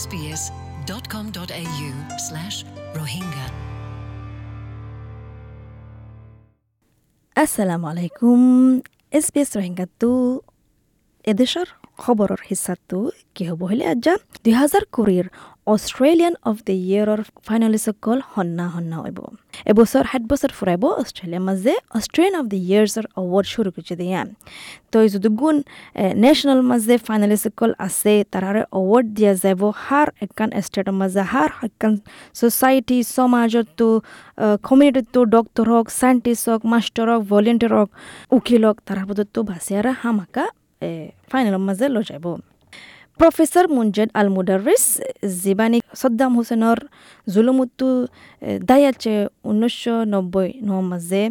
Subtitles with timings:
[0.00, 1.90] sbs.com.au
[2.26, 2.56] slash
[2.98, 3.46] rohingya.
[7.36, 8.40] আসসালামু আলাইকুম
[9.18, 10.10] S B S ৰোহিংগাটো
[11.24, 11.68] এদেশৰ
[12.02, 12.98] খবৰৰ হিচাপটো
[13.34, 14.14] কি হ'ব হ'লে আজা
[14.44, 15.26] দুই হাজাৰ কুৰিৰ
[15.74, 19.18] অষ্ট্ৰেলিয়ান অফ দ্য ইয়েৰৰ ফাইনেলিষ্টসকল সন্না সন্না হ'ব।
[19.70, 24.20] এবছৰ সাত বছৰ ফুৰাইব অষ্ট্ৰেলিয়াৰ মাজে অষ্ট্ৰেলিয়ান অফ দ্য ইয়েৰ্ছৰ এৱাৰ্ড শুরু কৰিছে দিয়া।
[24.92, 25.56] তই যদি গুণ
[26.24, 31.92] নেশ্যনেল মাজে ফাইনেলিষ্টসকল আছে, তাৰে এৱাৰ্ড দিয়া যাব হাৰ একান ষ্টেটৰ মাজে। হাৰ একান
[32.38, 33.88] ছ'চাইটি সমাজতো
[34.68, 37.90] কমিউনিটিতো ডক্টৰ হওক চাইণ্টিষ্ট হওক মাষ্টাৰ হওক ভলেণ্টিয়াৰ হওক,
[38.36, 40.44] উকিল হওক, তাৰ ভিতৰতো ভাচিয়াৰা হামাকা
[41.30, 42.26] ফাইনেলৰ মাজে লৈ যাব।
[43.20, 44.84] প্ৰফেচাৰ মুঞ্জেদ আল মুদাৰিছ
[45.40, 46.78] জীৱানী ছদ্দাম হুছেইনৰ
[47.26, 47.88] জুলুমুতো
[48.62, 51.22] দায়াচে ঊনৈছশ নব্বই ন মাজে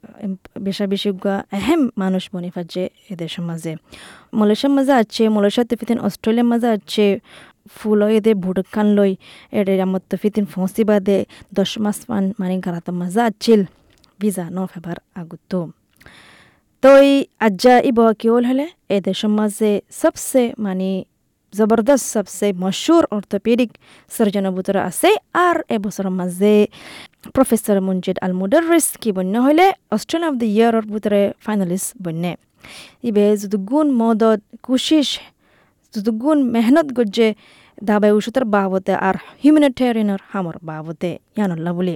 [0.65, 1.09] বেশা বেশি
[1.53, 3.71] আহেম মানুষ বনি ফাজে এদেশের মাঝে
[4.33, 7.05] মালয়েশিয়ার মাঝে আছে মালয়েশিয়াতে ফিতিন অস্ট্রেলিয়ার মাঝে আছে
[7.75, 9.11] ফুল এদে ভুটকান লই
[9.51, 9.73] এডে
[10.17, 11.17] ফিতিন ফসি বাদে
[11.53, 13.61] দশ মাস মান মানে গারাতে মাঝে আছিল
[14.19, 15.59] ভিজা ন ফেবার আগুতো
[16.83, 17.07] তই
[17.39, 20.89] আজ্জা ইব কি হল হলে এ দেশের মাঝে সবসে মানে
[21.53, 23.69] জবরদস্ত সবসে মশুর অর্থোপেডিক
[24.11, 25.09] সার্জনের ভিতরে আছে
[25.45, 26.53] আর এবছরের মাঝে
[27.35, 32.33] প্রফেসর মুঞ্জিদ আল মুদারিস কি বন্য হলে অস্ট্রেলিয়ান অফ দ্য ইয়ারের ভিতরে ফাইনালিস্ট বন্যে
[33.03, 35.09] ইবে যদি গুণ মদত কুশিস
[35.93, 37.29] যদি গুণ মেহনত গজ্জে
[37.81, 41.95] দাবাই উসুতার বাবতে আর হিউম্যানিটেরিয়ানের হামর বাবতে ইয়ানুল্লাহ বলি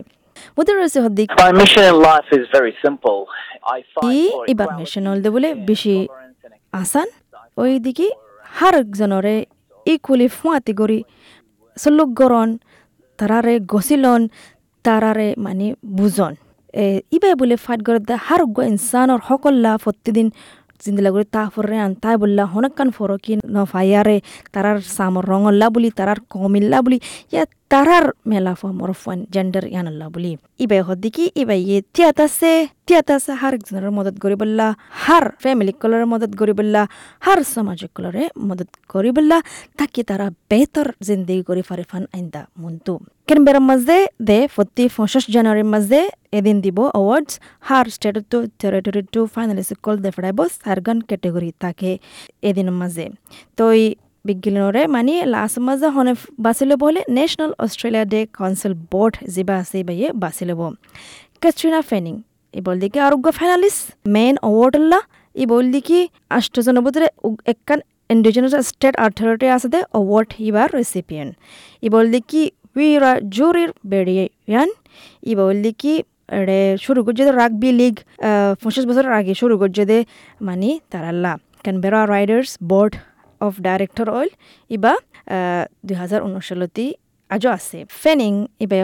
[0.58, 3.20] My mission in life is very simple.
[3.68, 5.96] I fight ইবার equality, মিশন হলদে বলে বেশি
[6.74, 7.08] আসান
[7.58, 7.72] ওই
[8.54, 9.36] হার একজনরে
[9.86, 11.00] ইকুয়ালি ফুয়াতি করি
[11.78, 12.50] সলুক গরন
[13.20, 14.22] তারারে গছিলন
[14.86, 16.34] তারারে মানে বুজন।
[17.16, 20.28] ইবাই বলে ফাইট দা হার গো ইনসানর সকল্লা প্রতিদিন
[20.84, 24.18] জিন্দলা করে তা ফরে আন তাই বললা হনকান ফরকি ন ফায়ারে
[24.54, 26.98] তারার সামর রঙল্লা বলি তারার কমিল্লা বলি
[27.74, 32.54] তারার মেলা ফমর ফান জেন্ডার ইয়ানল্লা বলি ইবাই হদ্দিকি ইবাই ইয়ে তিয়াতাসে
[32.88, 34.68] তিয়াতাসে হার একজনের মদত করি বললা
[35.04, 36.82] হার ফ্যামিলি কলরে মদত করি বললা
[37.22, 39.38] হার সমাজ কলরে মদত করি বললা
[39.80, 42.94] তাকে তারা বেহতর জিন্দগি করে ফারে ফান আইন্দা মন্তু
[43.28, 43.98] কেনবেরার মাঝে
[44.28, 46.00] দে ফতি পঁচিশ জানুয়ারির মাঝে
[46.38, 47.34] এদিন দিব awards
[47.68, 51.90] her state to territory to finalist call দে ফেরাইব সারগান ক্যাটেগরি তাকে
[52.48, 53.06] এদিনের মাঝে
[53.58, 53.66] তো
[54.26, 56.14] বিজ্ঞানৰে মানে লাষ্ট মাঝে হনে
[56.46, 60.62] বাছি ল'ব হ'লে national Australia day council board যিবা আছে বাইয়ে বাছি ল'ব।
[61.42, 62.16] কেট্ৰিনা ফেনিং
[62.54, 63.84] এই বল দিকে আৰোগ্য ফাইনালিষ্ট
[64.16, 65.00] মেইন অৱাৰ্ড লা,
[65.36, 66.00] ই বল দিকে
[66.38, 67.08] আষ্টজনৰ ভিতরে
[67.54, 67.80] একান
[68.10, 71.32] ইন্ডিজিনাস স্টেট অথরিটি আছে দে অৱার্ড ইবার রেসিপিয়েন্ট
[71.86, 72.42] ই বল দিকে
[72.76, 74.70] উইরা জুরির বেরিয়ান
[75.30, 75.58] ই বল
[76.40, 77.96] এড়ে শুরু করছে রাগবি লিগ
[78.62, 79.98] পঁচিশ বছর আগে শুরু করছে
[80.48, 81.34] মানে তারাল্লা
[81.64, 82.94] Canberra Raiders board
[83.42, 84.30] of director oil
[84.70, 84.94] ইবা
[85.84, 86.94] দুই হাজার উনিশ সালতি
[87.32, 88.76] আজও আছে। ফেনিং ইবা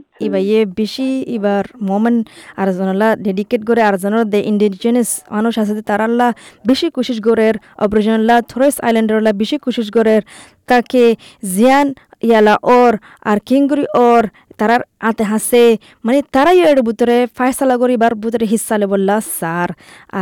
[0.00, 5.58] to- ইবা ইয়ে বেশি এবার মোমেন্ট আর জনলা ডেডিকেট করে আর জনের দে ইন্ডিজিনাস মানুষ
[5.58, 6.32] আছে যে তারাল্লা
[6.66, 10.22] বেশি কোশিশ করের অপারেশনলা থরেস আইল্যান্ডারলা বেশি কোশিশ করের
[10.66, 11.16] তাকে
[11.54, 12.92] জিয়ান ইয়ালা ওর
[13.22, 14.22] আর কিঙ্গুরি ওর
[14.58, 15.64] তারার আতে হাসে
[16.04, 19.68] মানে তারাই এর ভিতরে ফায়সালা করিবার ভিতরে হিস্সা লেবল্লা সার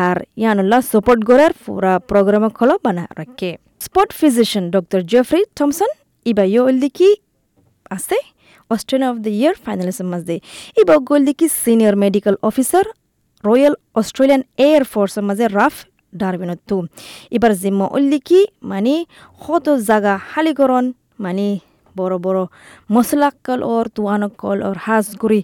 [0.01, 3.51] আর ইয়ানুল্লাহ সাপোর্ট করার পুরা প্রোগ্রাম খলো বানা রাখে
[3.87, 5.91] sport physician doctor Jeffrey Thomson
[6.27, 7.11] ইবা ইয়ে দিকি
[7.91, 8.19] আছে
[8.71, 10.37] অস্ট্রেলিয়ান অফ দ্য ইয়ার ফাইনালিস্টের মাঝে
[10.77, 12.87] এবার গোল দেখি senior medical officer
[13.45, 15.75] royal Australian air ফোর্সের মাঝে রাফ
[16.13, 16.71] ডারবিনত
[17.33, 18.95] এবার জিম্মা উল্লিকি মানে
[19.41, 20.85] কত জায়গা হালিকরণ
[21.21, 21.47] মানে
[21.97, 22.41] বড় বড়
[22.91, 25.41] মশলাকল ওর তুয়ানকল ওর হাঁসগুড়ি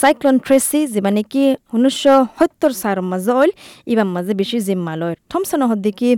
[0.00, 1.44] সাইক্লোন ট্রেসি যে নাকি
[1.76, 3.50] উনিশশো সত্তর সার মাঝে অল
[3.86, 6.10] ইবার মাঝে বেশি জিম্মা লয় থমসন হদ্দিকি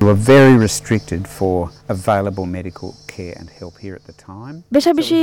[0.00, 1.56] We were very restricted for
[1.96, 2.88] available medical
[4.72, 5.18] বেশা বেশি.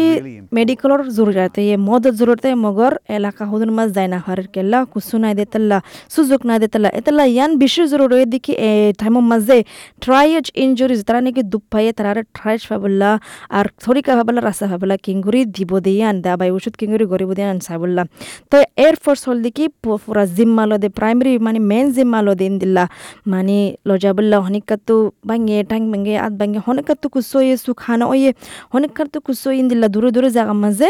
[0.57, 5.33] মেডিকেলর জরুরত ইয়ে মদত জরুরত মগর এলাকা হুদুন মাছ যায় না হারের কেল্লা কুসু নাই
[5.35, 5.78] দেতাল্লা
[6.09, 9.57] সুযোগ নাই দেতাল্লা এতাল্লা ইয়ান বেশি জরুর দেখি এ টাইম মাঝে
[10.01, 13.12] ট্রাইজ ইঞ্জুরিজ তারা নাকি দুপ পাইয়ে তারা ট্রাইজ ভাবল্লা
[13.50, 18.03] আর থরিকা ভাবলা রাস্তা ভাবলা কিঙ্গুরি দিব দিয়ান দা বাই ওষুধ কিঙ্গুরি গরিব দিয়ান সাবল্লা
[18.51, 22.83] তো এয়ার ফোর্স হল দেখি পুরা জিম্মা লদে প্রাইমারি মানে মেন জিম্মা লদে দিল্লা
[23.27, 24.95] মানে লজাবল্লা হনিকাতু
[25.25, 27.07] বাঙ্গে টাং বাঙ্গে আত বাঙ্গে হনিকাতু
[27.86, 28.32] কুসোয়ে সুখানা ওয়ে
[28.74, 30.90] হনিকাতু কুসোয়ে ইন্দিল্লা দূরে দূরে জায়গা মাঝে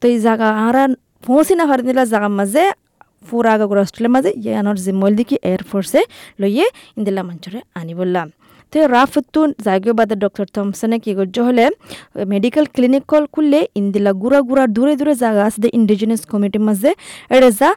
[0.00, 0.84] তো এই জায়গা আরা
[1.26, 2.64] পৌঁছি না পারেন দিলা জায়গা মাঝে
[3.26, 6.00] ফুরা আগা অস্ট্রেলিয়ার মাঝে ইয়ানোর জিম্মল দিকে এয়ার ফোর্সে
[6.40, 6.66] লইয়ে
[6.98, 8.28] ইন্দিল্লা মঞ্চরে আনি বললাম
[8.72, 11.64] তো রাফতুন জায়গা বাদে ডক্টর থমসনে কি করছে হলে
[12.32, 16.90] মেডিকেল ক্লিনিক কল খুললে ইন্দিলা গুড়া গুড়া দূরে দূরে জায়গা আছে ইন্ডিজিনাস কমিটির মাঝে
[17.34, 17.70] এটা যা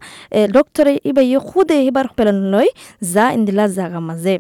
[0.56, 2.68] ডক্টরে এবার ইয়ে খুদে এবার পেলান লই
[3.14, 4.34] যা ইন্দিলা জায়গা মাঝে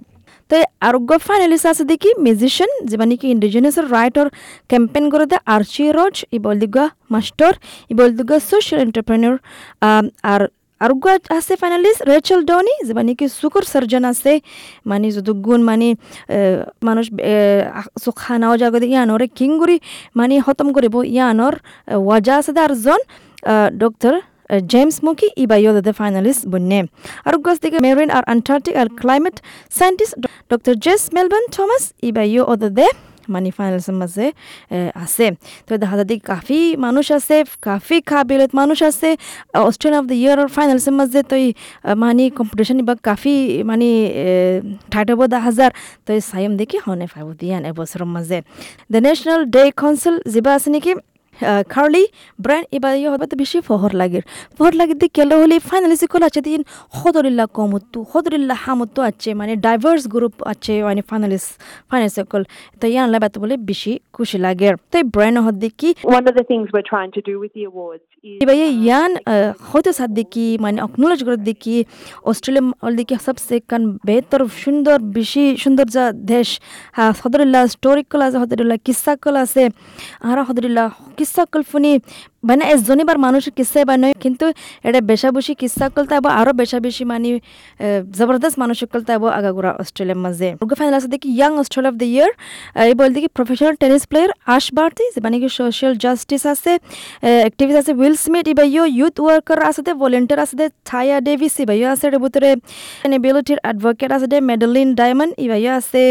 [0.50, 4.28] তো আরোগ্য ফাইনালিস্ট আছে দেখি মিউজিশিয়ান যেবা নাকি ইন্ডিজিনাসের রাইটর
[4.70, 7.52] ক্যাম্পেইন করে দে আর্চি রোজ ই বল দিগা মাস্টার
[7.92, 9.36] ই বল দিগা সোশ্যাল এন্টারপ্রেনিয়র
[10.32, 10.42] আর
[10.82, 11.06] আরোগ্য
[11.38, 14.32] আছে ফাইনালিস্ট রেচেল ডনি যেবা নাকি সুকর সার্জন আছে
[14.86, 17.06] মানে যদি গুণ মানে আহ, মানুষ
[18.18, 19.78] খানাও জাগতে ইয়ানরে কিংগুড়ি
[20.16, 21.66] মানে খতম করিব ইয়ানর আহ,
[22.06, 23.00] ওয়াজা আছে দে আরজন
[23.80, 24.14] ডক্টর
[24.72, 26.80] জেমস মুখী ই বা ইয়দে ফাইনালিস্ট বন্যে
[27.28, 29.36] আৰু গছ দিকে মেৰিন আৰু আণ্টাৰ্টিক আৰু climate
[29.72, 30.14] scientist
[30.52, 32.88] doctor Jess Melbourne Thomas ই বা ইয় অদে
[33.34, 34.26] মানে ফাইনালিস্টের মাঝে
[35.04, 35.26] আছে
[35.68, 37.38] তো দেখা যায় কাফি মানুষ আছে
[37.68, 39.10] কাফি কাবিলত মানুষ আছে
[39.68, 41.36] অস্ট্রেলিয়ান অফ দ্য ইয়ার ফাইনালসের মাঝে তো
[42.04, 43.36] মানে কম্পিটিশন বা কাফি
[43.70, 43.90] মানে
[44.92, 45.70] ঠাইট হব দা হাজার
[46.06, 48.38] তো চাইম দেখি হনে ফাইব দিয়ান এবছরের মাঝে
[48.92, 50.92] দ্য ন্যাশনাল ডে কাউন্সিল যিবা আছে নাকি
[52.78, 54.20] এবার ইয়ে হবে তো বেশি ফহর লাগে।
[54.58, 56.62] ফহর লাগে দিয়ে কেলে হলে ফাইনালি সিকল আছে দিন
[56.98, 61.52] হদরিল্লা কমত্তু হদরিল্লা হামত্তু আছে মানে ডাইভার্স গ্রুপ আছে মানে ফাইনালিস্ট
[61.90, 62.42] ফাইনাল সিকল
[62.80, 65.90] তো ইয়ান লাগে বলে বেশি খুশি লাগে। তো ব্র্যান্ড হদ দেখি
[68.44, 68.56] এবার
[68.86, 69.12] ইয়ান
[69.70, 71.76] হয়তো সাথ দেখি মানে অকনোলজ করে দেখি
[72.30, 76.50] অস্ট্রেলিয়া অল দেখি সবসে কান বেহতর সুন্দর বেশি সুন্দর যা দেশ
[77.22, 79.64] হদরিল্লা স্টোরিকল আছে হদরিল্লা কিসাকল আছে
[80.30, 80.86] আর হদরিল্লা
[81.26, 81.44] किस्सा
[82.50, 84.46] মানে এজনিবার মানুষের কিসে বানয় কিন্তু
[84.88, 87.30] এটা বেশি কিসা কল তাইব আরও বেশা বেশি মানে
[88.18, 90.50] জবরদস্ত মানুষ কল তাইব আগাগুড়া অস্ট্রেলিয়ার মাঝে
[90.80, 92.32] ফাইনাল আছে দেখি young Australia of the year
[92.84, 96.72] এই বল দেখি প্রফেশনাল টেনিস প্লেয়ার আশ বার্তি মানে কি সোশ্যাল জাস্টিস আছে
[97.46, 101.54] অ্যাক্টিভিস্ট আছে উইল স্মিথ ইবা ইয়ো ইউথ ওয়ার্কার আছে দে ভলেন্টিয়ার আছে দে ছায়া ডেভিস
[101.64, 102.50] ইবা ইয়ো আছে ভিতরে
[103.18, 106.04] এবিলিটির অ্যাডভোকেট আছে দে মেডেলিন ডায়মন্ড ইবা ইয়ো আছে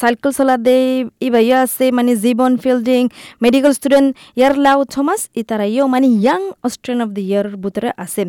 [0.00, 0.76] সাইকেল চলা দে
[1.28, 3.02] ইবা ইয়ো আছে মানে জীবন ফিল্ডিং
[3.44, 4.08] মেডিকেল স্টুডেন্ট
[4.38, 4.78] ইয়ার লাউ
[5.37, 8.21] থমাস ইতারা ইয়ো মানে young Australian of the year ভিতরে আছে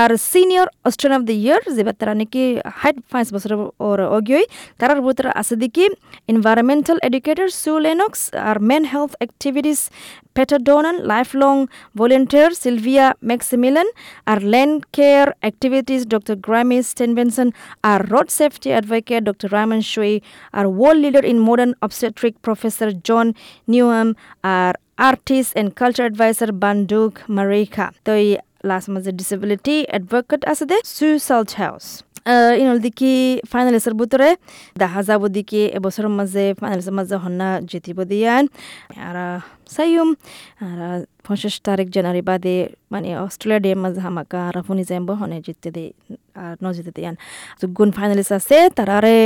[0.00, 2.42] আর senior Australian of the year যেবার তারা নাকি
[2.80, 3.52] হাইট পাঁচ বছর
[3.86, 4.42] ওর অগিয়ে
[4.80, 5.84] তারার ভিতরে আছে দেখি
[6.28, 8.12] environmental educator Sue Lennox,
[8.48, 9.80] our men health activities
[10.34, 11.58] Peter Donan, lifelong
[11.94, 13.88] volunteer Sylvia Maximilian,
[14.26, 16.34] our land care activities Dr.
[16.36, 17.48] Grammy Stevenson,
[17.84, 19.48] our road safety advocate Dr.
[19.48, 20.22] Raman Shui,
[20.54, 23.34] our world leader in modern obstetric Professor John
[23.68, 24.08] Newham,
[24.44, 27.93] our artist and culture advisor Banduk Marika.
[28.03, 32.03] Toy last month's disability advocate as the Sue Salt House.
[32.61, 33.11] ইনল দিকে
[33.51, 34.29] ফাইনালিস্টের ভিতরে
[34.81, 38.43] দেখা যাব দিকে এবছরের মাঝে ফাইনালিস্টের মাঝে হন্না জিতিব দিয়ান
[39.07, 39.17] আর
[39.75, 40.09] সাইম
[40.65, 40.79] আর
[41.25, 42.57] পঁচিশ তারিখ জানুয়ারি বাদে
[42.93, 45.85] মানে অস্ট্রেলিয়া ডে মাঝে হামাকা আর ফোনি যাইব হনে জিততে দে,
[46.41, 47.15] আর ন জিতে দিয়ান
[47.77, 49.17] গুণ ফাইনালিস্ট আছে তারারে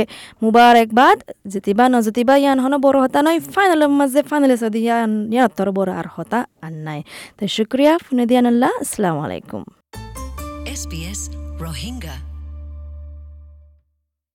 [0.44, 1.18] মুবারকবাদ
[1.52, 6.06] জিতিবা ন জিতিবা ইয়ান হন বড় হতা নয়, ফাইনালের মাঝে ফাইনালিস্ট দিয়ান ইয়াত্তর বড় আর
[6.14, 7.00] হতা আর নাই।
[7.36, 9.62] তো শুক্রিয়া, ফোনে দিয়ান আল্লাহ, আসসালামু আলাইকুম।
[10.80, 11.20] SBS
[11.64, 12.31] Rohingya.